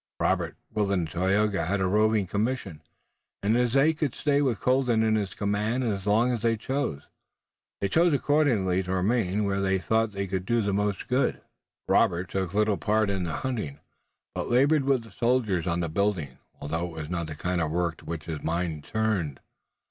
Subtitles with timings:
[0.19, 2.81] Robert, Willet and Tayoga had a roving commission,
[3.43, 7.03] and, as they could stay with Colden and his command as long as they chose,
[7.79, 11.39] they chose accordingly to remain where they thought they could do the most good.
[11.87, 13.79] Robert took little part in the hunting,
[14.33, 17.69] but labored with the soldiers on the building, although it was not the kind of
[17.69, 19.39] work to which his mind turned.